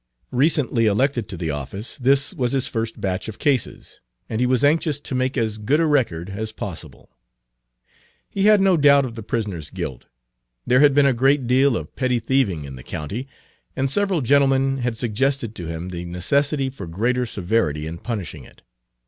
Recently 0.31 0.87
elected 0.87 1.29
to 1.29 1.37
the 1.37 1.51
office, 1.51 1.95
this 1.99 2.33
was 2.33 2.53
his 2.53 2.67
first 2.67 2.99
batch 2.99 3.27
of 3.27 3.37
cases, 3.37 4.01
and 4.27 4.41
he 4.41 4.47
was 4.47 4.63
anxious 4.63 4.99
to 4.99 5.13
make 5.13 5.37
as 5.37 5.59
good 5.59 5.79
a 5.79 5.85
record 5.85 6.27
as 6.31 6.51
Page 6.51 6.57
298 6.57 6.67
possible. 6.67 7.09
He 8.27 8.43
had 8.45 8.61
no 8.61 8.77
doubt 8.77 9.05
of 9.05 9.13
the 9.13 9.21
prisoner's 9.21 9.69
guilt. 9.69 10.07
There 10.65 10.79
had 10.79 10.95
been 10.95 11.05
a 11.05 11.13
great 11.13 11.45
deal 11.45 11.77
of 11.77 11.95
petty 11.95 12.19
thieving 12.19 12.65
in 12.65 12.77
the 12.77 12.83
county, 12.83 13.27
and 13.75 13.91
several 13.91 14.21
gentlemen 14.21 14.79
had 14.79 14.97
suggested 14.97 15.53
to 15.53 15.67
him 15.67 15.89
the 15.89 16.03
necessity 16.05 16.71
for 16.71 16.87
greater 16.87 17.27
severity 17.27 17.85
in 17.85 17.99
punishing 17.99 18.43
it. 18.43 18.63